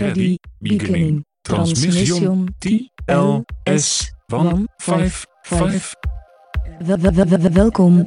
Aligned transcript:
Ready, 0.00 0.38
beginning, 0.60 1.24
transmission, 1.44 2.48
TLS, 2.58 4.10
155. 4.28 5.94
Wel- 6.86 6.98
wel- 6.98 7.12
wel- 7.12 7.26
wel- 7.28 7.50
Welkom 7.52 8.04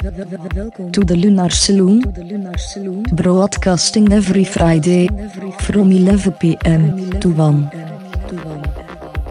to 0.91 1.03
the 1.05 1.15
Lunar 1.15 1.51
Saloon, 1.51 2.03
broadcasting 3.13 4.11
every 4.11 4.43
Friday 4.43 5.07
from 5.59 5.91
11 5.91 6.33
p.m. 6.39 7.09
to 7.19 7.29
1. 7.29 7.69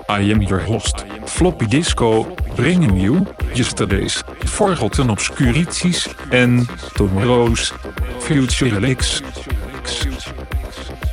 I 0.09 0.21
am 0.33 0.41
your 0.43 0.61
host, 0.61 1.05
Floppy 1.27 1.67
Disco, 1.67 2.25
bringing 2.55 2.97
you 2.97 3.27
yesterday's 3.55 4.23
forgotten 4.45 5.11
obscurities 5.11 6.09
and 6.31 6.67
tomorrow's 6.95 7.73
future 8.21 8.71
licks. 8.81 9.21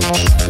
Thank 0.00 0.49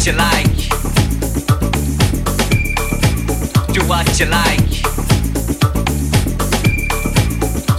what 0.00 0.06
you 0.06 0.12
like. 0.12 0.68
Do 3.74 3.86
what 3.86 4.18
you 4.18 4.26
like. 4.26 4.82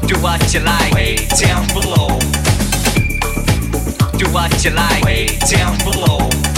Do 0.07 0.15
what 0.22 0.53
you 0.53 0.59
like. 0.59 0.93
Way 0.93 1.15
down 1.39 1.65
below. 1.69 2.19
Do 4.19 4.32
what 4.32 4.63
you 4.63 4.69
like. 4.69 5.03
Way 5.03 5.26
down 5.49 5.78
below. 5.80 6.51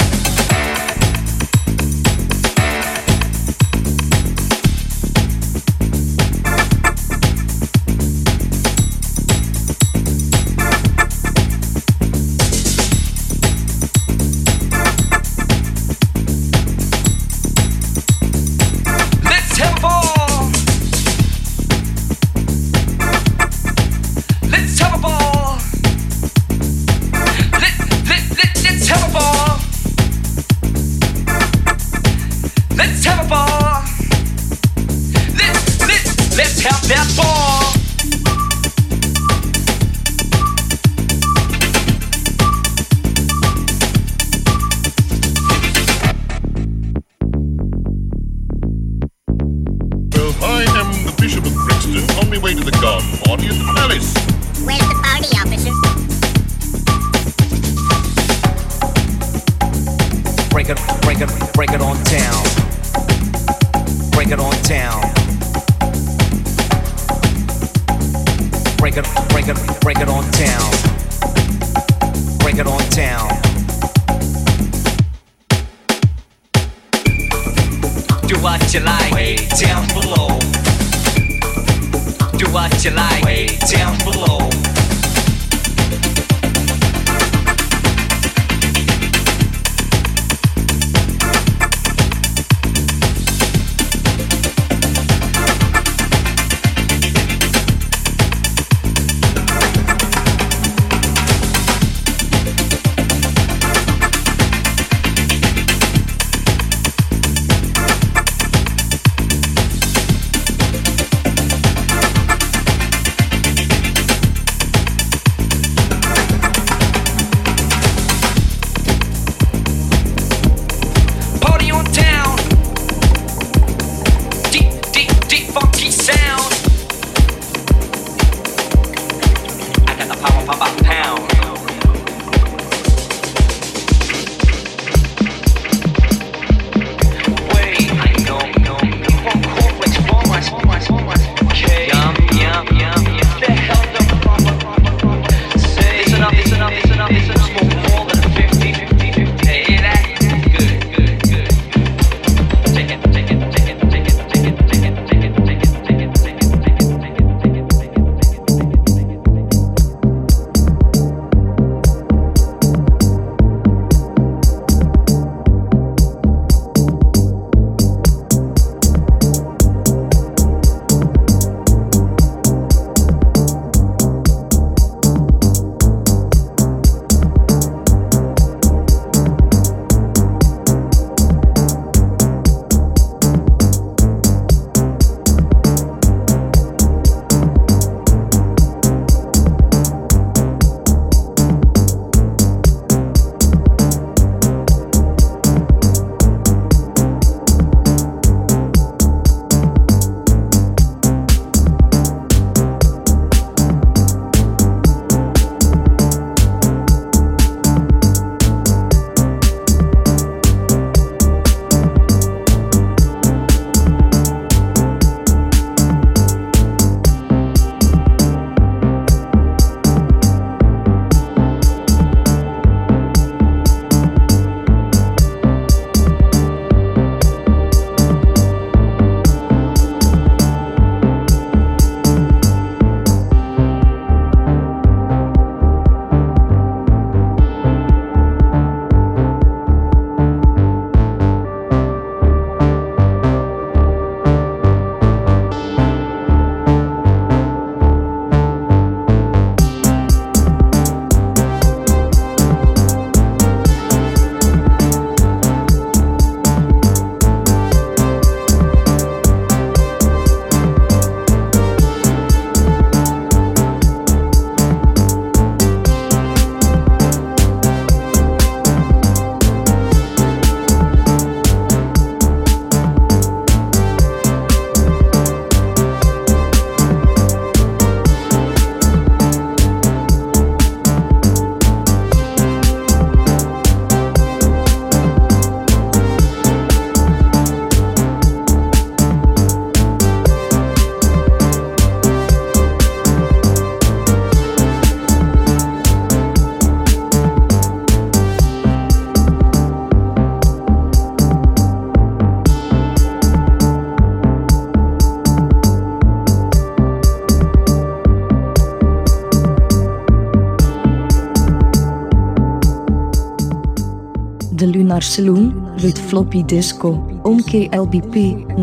Naar 314.93 315.01
Saloon, 315.01 315.53
Floppy 315.99 316.45
Disco, 316.45 317.19
on 317.23 317.43
KLBP 317.43 318.15
99.1 318.15 318.61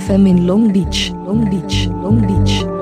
FM 0.00 0.26
in 0.26 0.44
Long 0.44 0.72
Beach, 0.72 1.10
Long 1.26 1.48
Beach, 1.48 1.86
Long 2.02 2.26
Beach, 2.26 2.73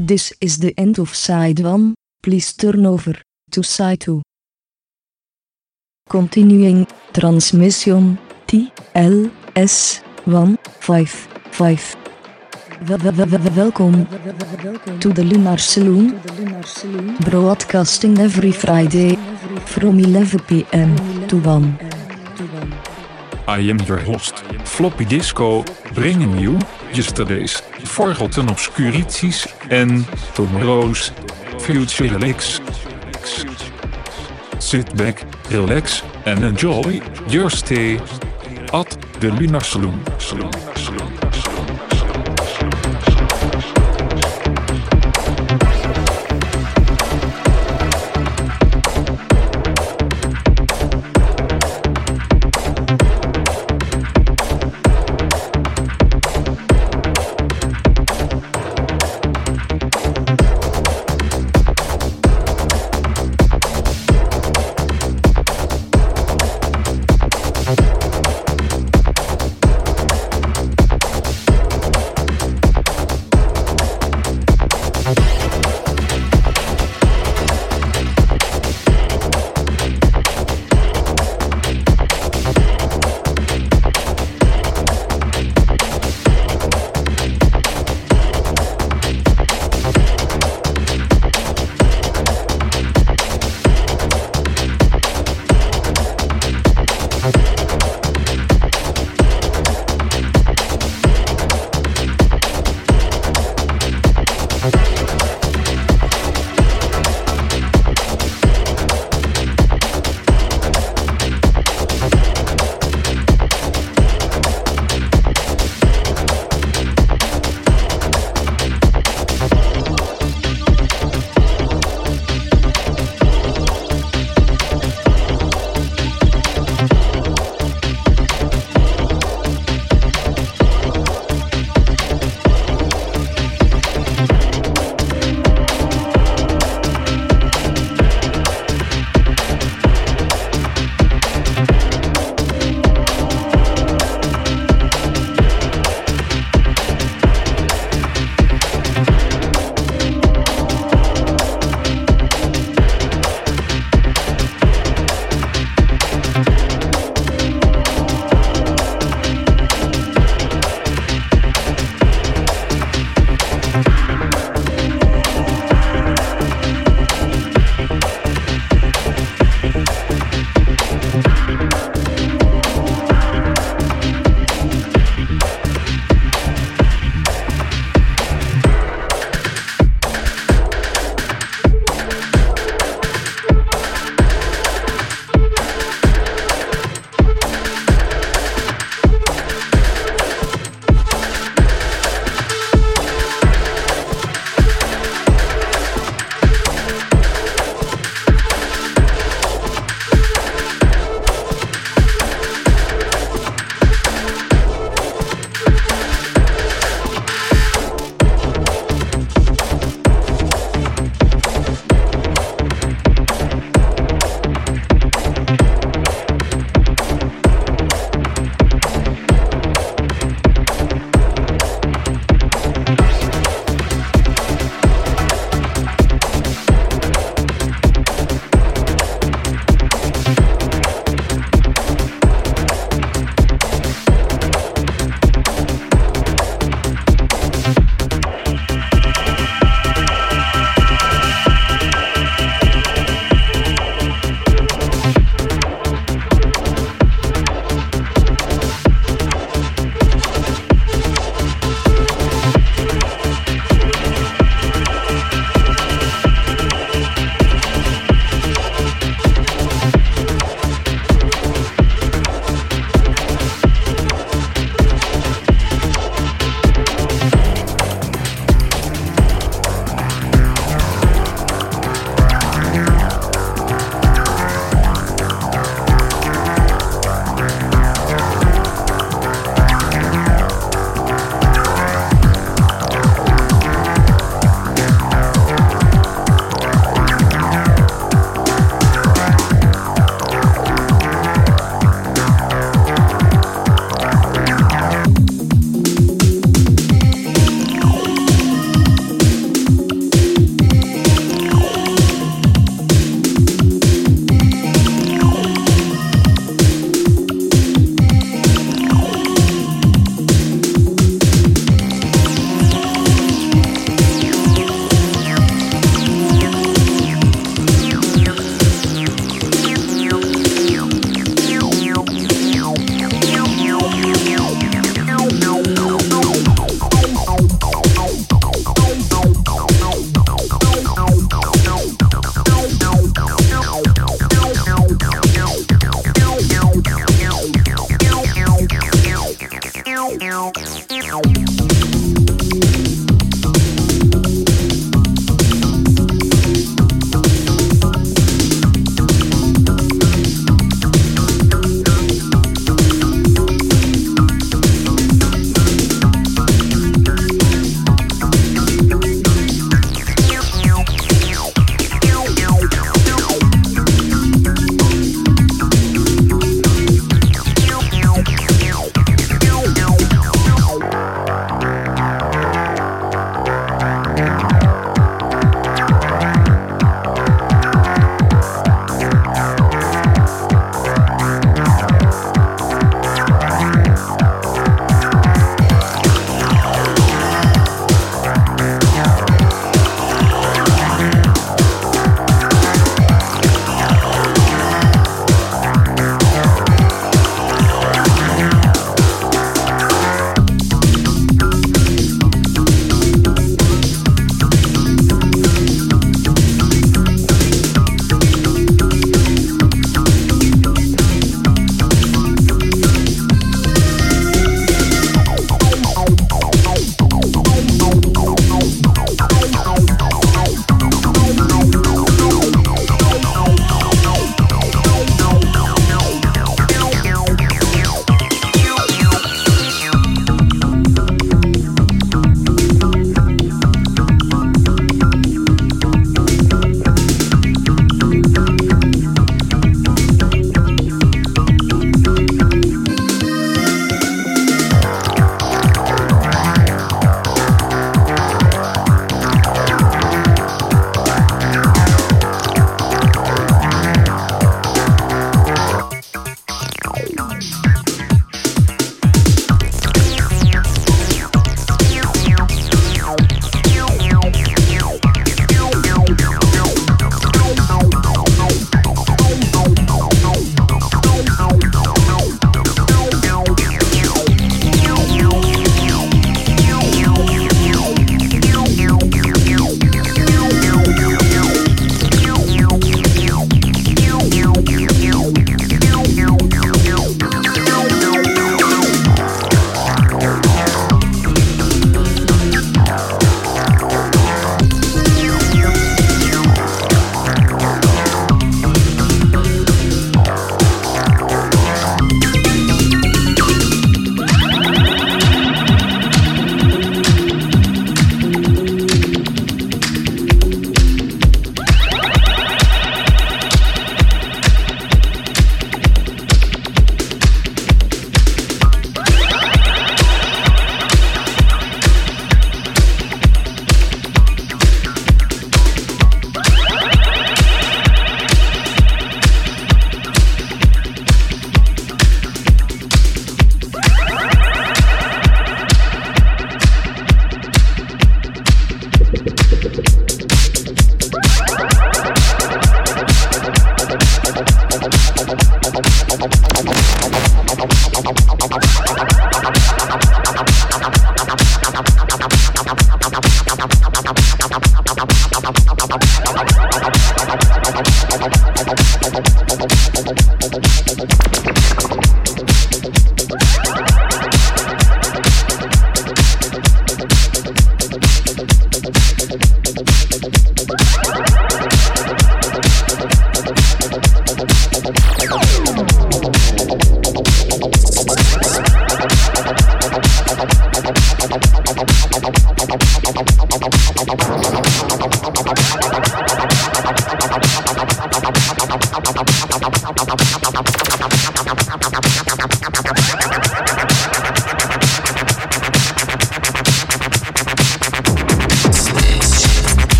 This 0.00 0.32
is 0.40 0.60
the 0.60 0.72
end 0.78 0.98
of 0.98 1.14
side 1.14 1.60
1. 1.60 1.94
Please 2.22 2.54
turn 2.54 2.86
over 2.86 3.20
to 3.50 3.62
side 3.62 4.00
2. 4.00 4.22
Continuing 6.08 6.86
transmission 7.12 8.16
T 8.46 8.72
L 8.94 9.30
S 9.54 10.00
1 10.24 10.56
5 10.80 11.10
5. 11.50 11.96
Welkom 13.54 14.06
to 15.00 15.12
the 15.12 15.22
Lunar 15.22 15.58
Saloon. 15.58 16.18
Broadcasting 17.28 18.18
every 18.20 18.52
Friday 18.52 19.18
from 19.66 20.00
11 20.00 20.40
pm 20.48 20.96
to 21.28 21.36
1. 21.36 21.78
I 23.46 23.58
am 23.68 23.78
your 23.80 23.98
host, 23.98 24.38
Floppy 24.64 25.04
Disco, 25.04 25.62
bringing 25.92 26.38
you 26.38 26.58
yesterday's 26.94 27.60
forgotten 27.84 28.48
obscurities 28.48 29.46
and 29.70 30.06
tomorrow's 30.34 31.12
future 31.58 32.18
licks. 32.18 32.60
Sit 34.58 34.96
back, 34.96 35.24
relax 35.50 36.02
and 36.26 36.44
enjoy 36.44 37.00
your 37.28 37.50
stay 37.50 37.98
at 38.72 38.90
the 39.20 39.30
Lunar 39.38 39.60
Saloon. 39.60 40.69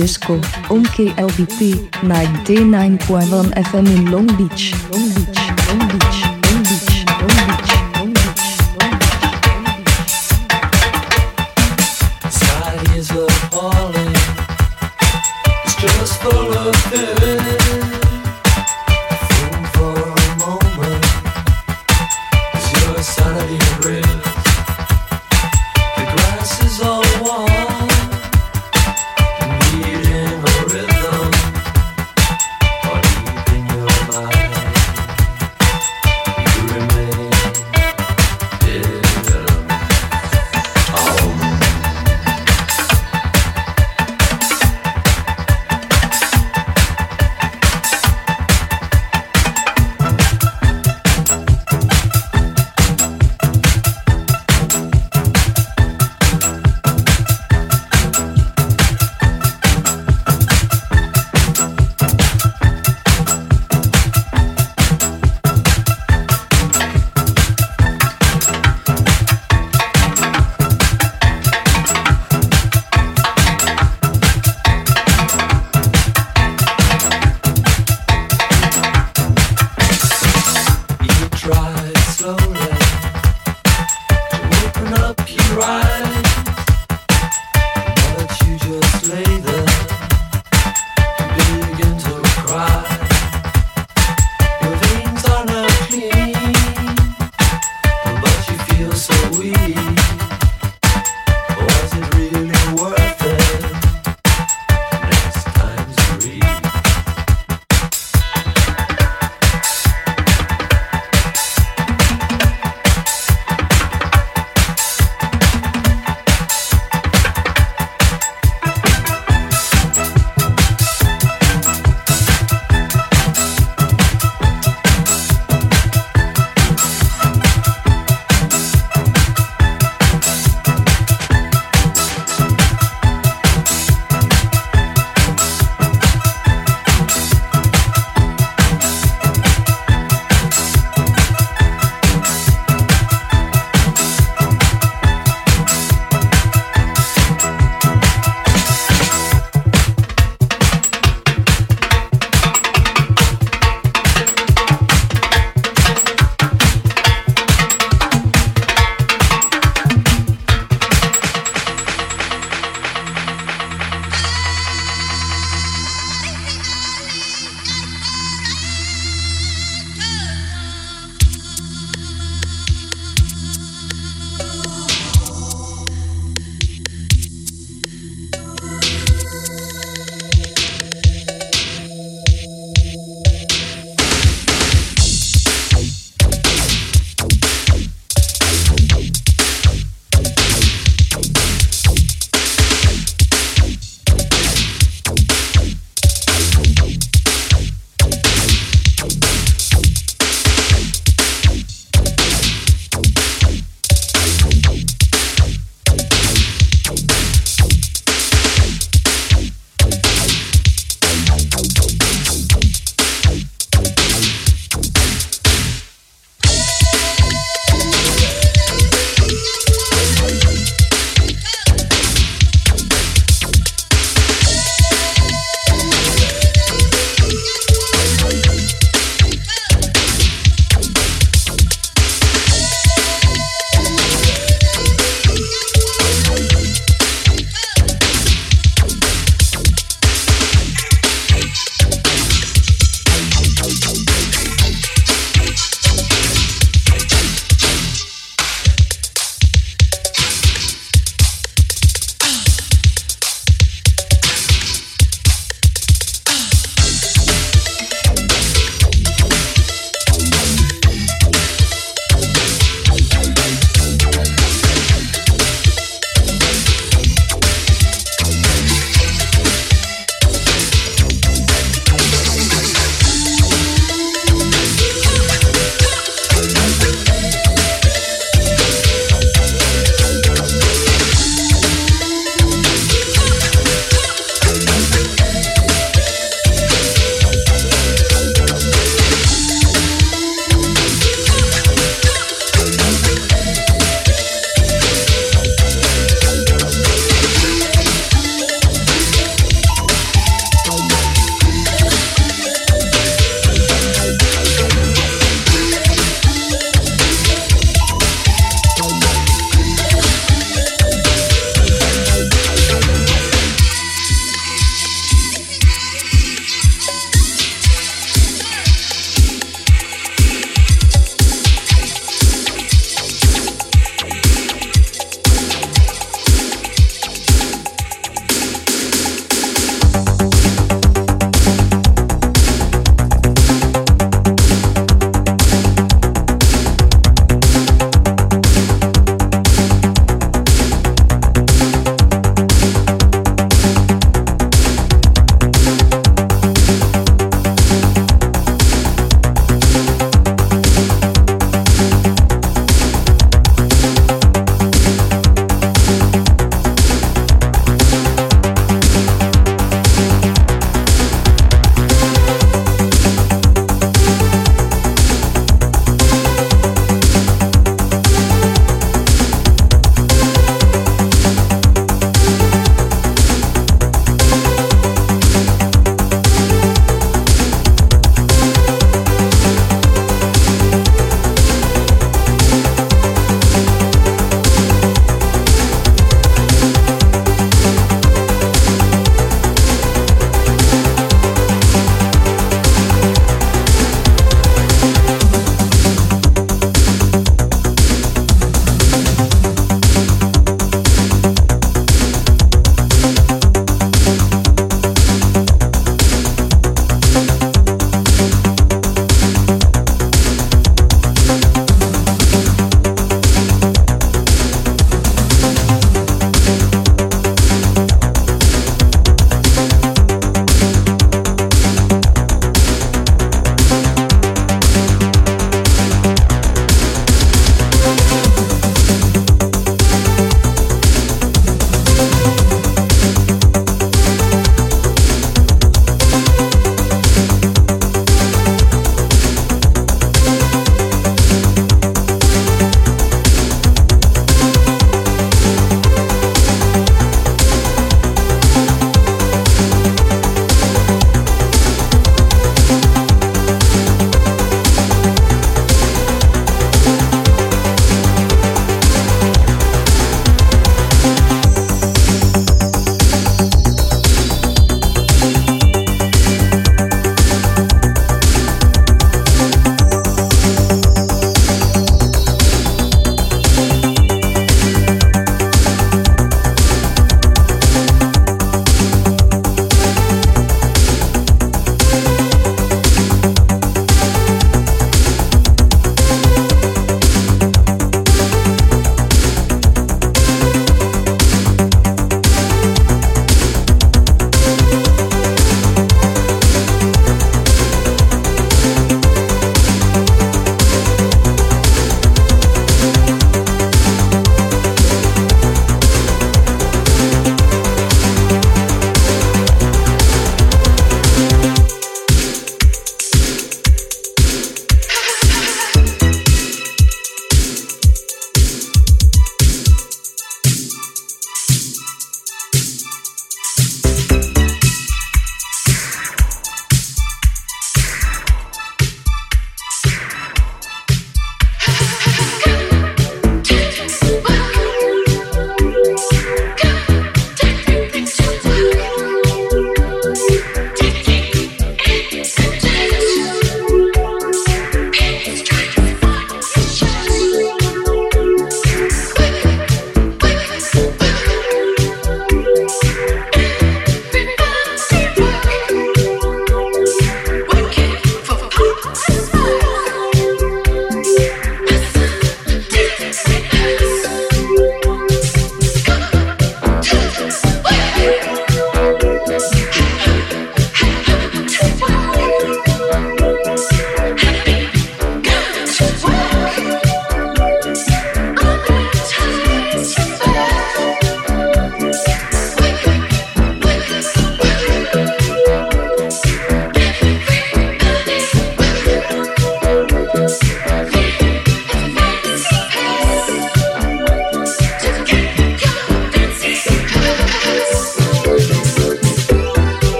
Disco, 0.00 0.34
on 0.70 0.84
KLBP 0.94 1.90
99.1 2.06 3.50
FM 3.52 3.86
in 3.96 4.12
Long 4.12 4.28
Beach, 4.36 4.72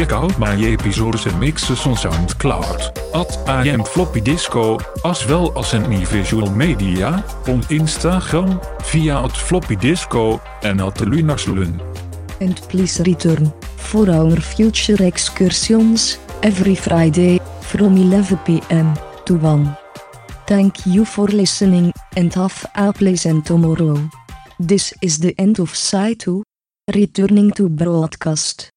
Check 0.00 0.12
out 0.12 0.38
my 0.38 0.54
episodes 0.54 1.26
and 1.26 1.38
mixes 1.38 1.86
on 1.86 1.94
SoundCloud, 1.94 2.80
at 3.12 3.48
I 3.48 3.68
am 3.68 3.84
Floppy 3.84 4.22
Disco, 4.22 4.78
as 5.04 5.26
well 5.26 5.52
as 5.58 5.74
in 5.74 5.84
visual 6.06 6.50
media, 6.50 7.22
on 7.46 7.60
Instagram, 7.68 8.48
via 8.92 9.24
at 9.24 9.36
Floppy 9.36 9.76
Disco, 9.76 10.40
en 10.62 10.80
at 10.80 10.94
Lunarsloon. 11.00 11.80
And 12.40 12.56
please 12.70 13.02
return 13.04 13.52
for 13.76 14.08
our 14.08 14.40
future 14.40 15.04
excursions 15.04 16.18
every 16.42 16.76
Friday 16.76 17.38
from 17.60 17.98
11 17.98 18.38
pm 18.46 18.96
to 19.26 19.34
1. 19.34 19.76
Thank 20.46 20.86
you 20.86 21.04
for 21.04 21.26
listening 21.28 21.92
and 22.16 22.32
have 22.34 22.64
a 22.74 22.90
pleasant 22.90 23.44
tomorrow. 23.44 23.98
This 24.58 24.94
is 25.02 25.18
the 25.18 25.34
end 25.38 25.58
of 25.58 25.76
Side 25.76 26.20
2. 26.20 26.42
Returning 26.94 27.50
to 27.52 27.68
broadcast. 27.68 28.69